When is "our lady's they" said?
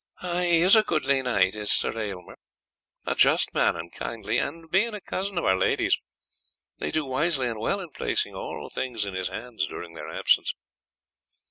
5.45-6.89